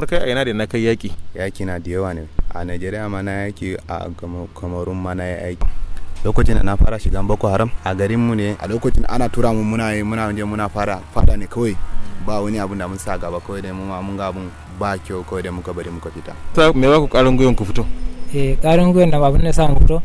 [0.00, 2.24] kamar kai a ina da na kai yaki yaki na da yawa ne.
[2.54, 4.08] A Najeriya ma na yaki a
[4.54, 5.58] Kamarun ma na yaki
[6.24, 9.52] lokacin da na fara shigan boko haram a garin mu ne a lokacin ana tura
[9.52, 11.76] mu muna muna je muna fara fada ne kawai.
[12.26, 14.96] Ba wani abun da mun sa gaba kawai da mu ma mun ga abun ba
[14.98, 16.32] kyau kawai da muka bari muka fita.
[16.54, 17.84] Ta me ba ku karin gwiwan ku fito?
[18.32, 20.00] Eh karin gwiwan da abin da sa mu fito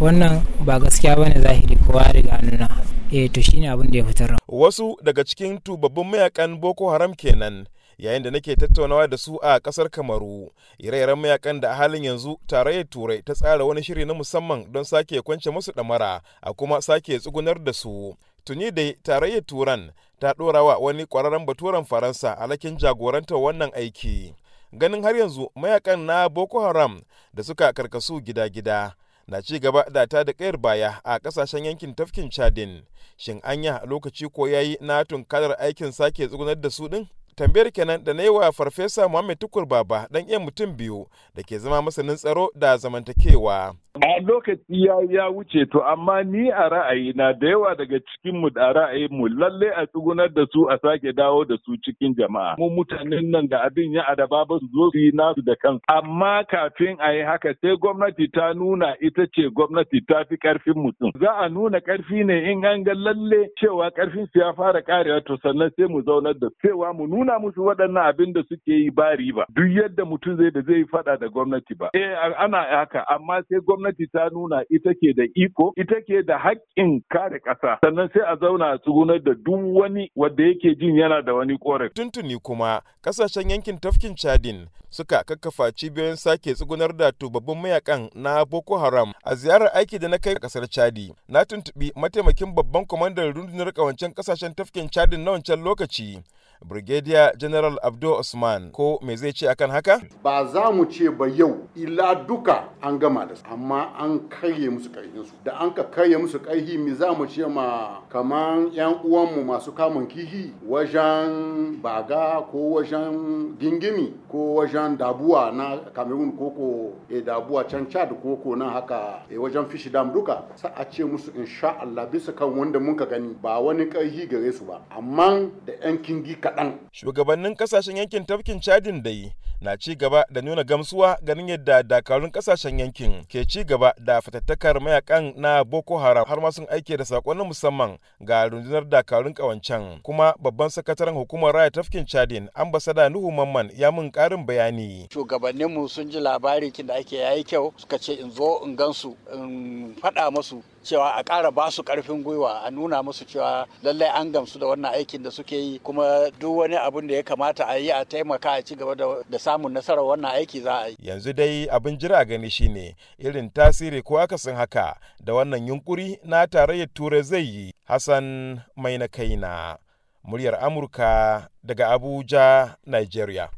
[0.00, 2.68] wannan ba gaskiya ba ne zahiri kowa riga nuna.
[3.12, 4.36] Eh to shine abin da ya fitar.
[4.48, 7.68] Wasu daga cikin tubabbin mayaƙan boko haram kenan
[7.98, 10.50] yayin da nake tattaunawa da su a ƙasar kamaru.
[10.78, 14.84] Ire-iren mayaƙan da a halin yanzu tarayyar turai ta tsara wani shiri na musamman don
[14.84, 18.16] sake kwance musu damara a kuma sake tsugunar da su.
[18.44, 24.34] Tuni da tarayyar turan ta ɗora wa wani ƙwararren baturen faransa alakin jagorantar wannan aiki.
[24.72, 27.02] Ganin har yanzu mayaƙan na boko haram
[27.34, 28.94] da suka karkasu gida-gida
[29.26, 32.82] na ci gaba da ta da kayar baya a ƙasashen yankin tafkin chadin.
[33.16, 38.04] Shin anya lokaci ko yayi na tunkarar aikin sake tsugunar da su din tambayar kenan
[38.04, 41.82] da na yi wa farfesa muhammed tukur baba dan iya mutum biyu da ke zama
[41.82, 43.74] masanin tsaro da zamantakewa.
[44.02, 48.50] A lokaci ya ya wuce to amma ni a ra'ayina da yawa daga cikin mu
[48.50, 52.56] da ra'ayin mu lalle a tsugunar da su a sake dawo da su cikin jama'a.
[52.58, 55.78] Mu mutanen nan da abin ya adaba ba su zo su yi nasu da kansu.
[55.88, 60.74] Amma kafin a yi haka sai gwamnati ta nuna ita ce gwamnati ta fi ƙarfin
[60.74, 61.12] mutum.
[61.20, 65.22] Za a nuna ƙarfi ne in an ga lalle cewa ƙarfin su ya fara karewa
[65.24, 68.90] to sannan sai mu zaunar da cewa mu nuna musu waɗannan abin da suke yi
[68.90, 69.44] ba riba.
[69.54, 71.88] Duk yadda mutum zai da zai faɗa da gwamnati ba.
[71.94, 76.38] Eh ana haka amma sai gwamnati ta nuna ita ke da iko ita ke da
[76.38, 77.78] haƙƙin kare ƙasa.
[77.84, 81.58] Sannan sai a zauna a tsugunar da duk wani wanda yake jin yana da wani
[81.58, 81.94] ƙorafi.
[81.94, 88.44] tuntuni kuma ƙasashen yankin tafkin chadin suka kakkafa cibiyoyin sake tsugunar da tubabbin mayaƙan na
[88.44, 91.12] boko haram a ziyarar aiki da na kai ƙasar chadi.
[91.28, 96.22] Na tuntubi mataimakin babban kwamandan rundunar kawancen ƙasashen tafkin chadin na wancan lokaci
[96.62, 100.00] Brigadier General Abdo Usman ko me zai ce akan haka?
[100.22, 104.70] Ba za mu ce ba yau ila duka an gama da su amma an karye
[104.70, 109.00] musu karfinsu da an ka karye musu karhi mi za mu ce ma kaman yan
[109.04, 116.92] uwanmu masu kamun kihi wajen baga ko wajen gingimi ko wajen dabuwa na Cameroon koko
[117.10, 121.04] e dabuwa can Chad koko nan haka e wajen fishi dam duka sa a ce
[121.04, 124.80] musu insha Allah bisa kan wanda mun ka gani ba wani karhi gare su ba
[124.90, 126.78] amma da yan kingi kaɗan.
[126.92, 132.30] Shugabannin ƙasashen yankin tafkin Chadin dai na ci gaba da nuna gamsuwa ganin yadda dakarun
[132.30, 136.96] ƙasashen yankin ke ci gaba da fatattakar mayaƙan na Boko Haram har ma sun aike
[136.96, 143.08] da sakonnin musamman ga rundunar dakarun kawancan kuma babban sakataren hukumar raya tafkin Chadin ambasada
[143.10, 145.08] Nuhu Mamman ya mun karin bayani.
[145.10, 149.16] Shugabanninmu sun ji labari kin da ake yayi kyau suka ce in zo in gansu
[149.32, 154.08] in faɗa masu cewa a ƙara ba su ƙarfin gwiwa a nuna musu cewa lallai
[154.14, 157.64] an gamsu da wannan aikin da suke yi kuma duk wani abun da ya kamata
[157.68, 160.96] a yi a taimaka a ci gaba da samun nasarar wannan aiki za a yi.
[161.02, 166.46] Yanzu dai abin jira gani shine irin tasiri ko akasin haka da wannan yunkuri na
[166.46, 167.72] tarayyar turai zai yi.
[167.84, 169.78] Hassan mai na kaina
[170.24, 173.48] muryar Amurka daga Abuja, Nigeria.